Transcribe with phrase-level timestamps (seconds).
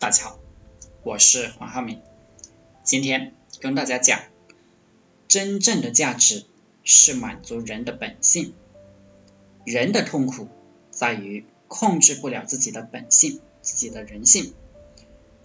[0.00, 0.38] 大家好，
[1.02, 2.00] 我是黄浩明，
[2.84, 4.20] 今天跟大家讲，
[5.26, 6.44] 真正的价值
[6.84, 8.54] 是满足人的本性。
[9.66, 10.46] 人的痛苦
[10.92, 14.54] 在于控制不了自己的本性，自己的人性。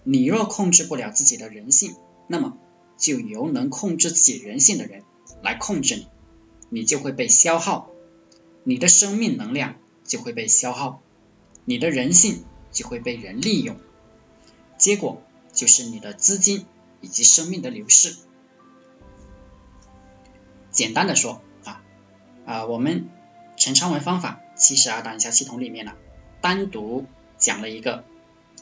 [0.04, 1.96] 你若控制不了自己的人性，
[2.28, 2.56] 那么
[2.96, 5.02] 就由能控制自己人性的人
[5.42, 6.06] 来控制你，
[6.68, 7.90] 你就会被消耗，
[8.62, 9.74] 你的生命能量
[10.04, 11.02] 就会被消耗，
[11.64, 13.76] 你的人性就会被人利用。
[14.78, 15.22] 结果
[15.52, 16.66] 就是你的资金
[17.00, 18.16] 以及生命的流逝。
[20.70, 21.82] 简单的说啊
[22.46, 23.08] 啊，我们
[23.56, 25.92] 陈昌文方法七十二大营销系统里面呢，
[26.40, 27.06] 单独
[27.38, 28.04] 讲了一个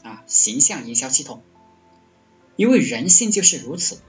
[0.03, 1.41] 啊形象营销系统，
[2.55, 3.99] 因为人性就是如此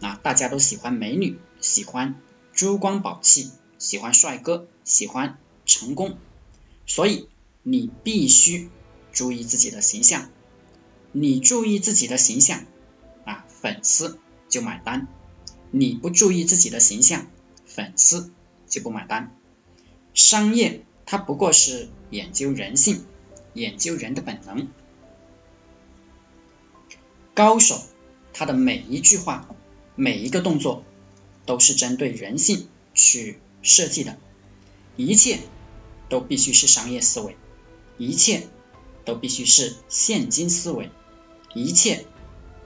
[0.00, 2.20] 啊，大家都喜欢美女，喜欢
[2.52, 6.18] 珠光宝气，喜欢帅哥，喜欢成功，
[6.86, 7.28] 所以
[7.62, 8.68] 你必须
[9.12, 10.28] 注意自己的形象。
[11.12, 12.64] 你注意自己的形象
[13.24, 15.06] 啊，粉丝就买单；
[15.70, 17.26] 你不注意自己的形象，
[17.66, 18.32] 粉丝
[18.66, 19.36] 就不买单。
[20.14, 23.04] 商业它不过是研究人性，
[23.52, 24.68] 研究人的本能。
[27.34, 27.82] 高手
[28.32, 29.48] 他的每一句话、
[29.94, 30.82] 每一个动作
[31.44, 34.18] 都是针对人性去设计的，
[34.96, 35.40] 一切
[36.08, 37.36] 都必须是商业思维，
[37.98, 38.48] 一切
[39.04, 40.90] 都必须是现金思维。
[41.54, 42.04] 一切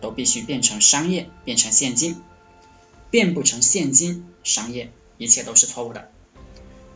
[0.01, 2.21] 都必须变成商业，变成现金，
[3.11, 6.11] 变不成现金，商业一切都是错误的。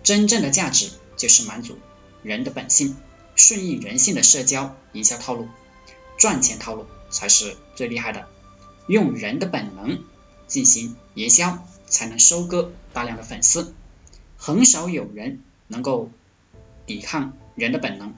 [0.02, 1.78] 真正的价值就是满足
[2.22, 2.96] 人的本性，
[3.34, 5.48] 顺应人性的社交营销套路，
[6.18, 8.28] 赚钱套路才是最厉害的。
[8.86, 10.02] 用人的本能
[10.46, 13.74] 进行营销，才能收割大量的粉丝。
[14.36, 16.10] 很少有人能够
[16.86, 18.14] 抵抗人的本能，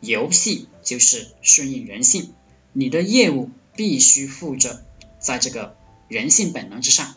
[0.00, 2.32] 游戏就是顺应人性。
[2.78, 4.84] 你的业务必须附着
[5.18, 5.76] 在这个
[6.06, 7.16] 人性本能之上。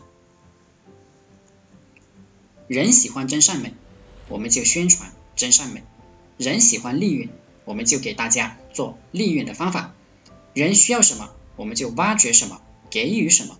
[2.66, 3.72] 人喜欢真善美，
[4.28, 5.82] 我们就宣传真善美；
[6.36, 7.28] 人喜欢利润，
[7.64, 9.94] 我们就给大家做利润的方法。
[10.52, 13.56] 人需要什么，我们就挖掘什么，给予什么。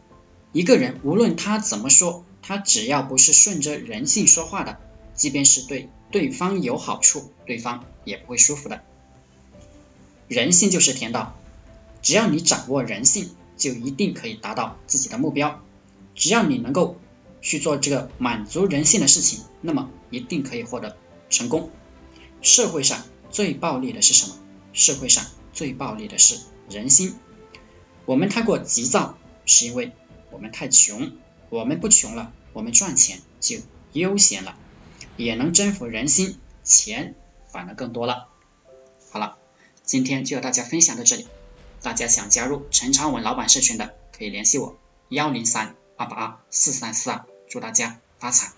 [0.50, 4.80] 一个人无论他怎么说，他只要不是顺着人性说话的，
[5.14, 8.82] 即便是对对方有好处，对方也不会舒服的。
[10.26, 11.38] 人性就是天道。
[12.02, 15.62] 只要你掌握人性，就一定可以达到自己的目标。
[16.14, 16.96] 只要你能够
[17.40, 20.96] 去做这个满足人性的事情，那么一定可以获得
[21.30, 21.70] 成功。
[22.42, 24.34] 社会上最暴利的是什么？
[24.72, 27.14] 社会上最暴利的是人心。
[28.04, 29.92] 我们太过急躁，是因为
[30.30, 31.12] 我们太穷。
[31.50, 33.58] 我们不穷了，我们赚钱就
[33.92, 34.56] 悠闲了，
[35.18, 37.14] 也能征服人心，钱
[37.52, 38.28] 反而更多了。
[39.10, 39.36] 好了，
[39.84, 41.26] 今天就和大家分享到这里。
[41.82, 44.78] 大家想加入陈昌文老板社群的，可以联系我
[45.08, 48.52] 幺零三二八二四三四二，祝大家发财。